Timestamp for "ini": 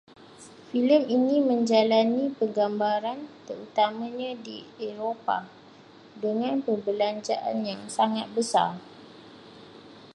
1.17-1.37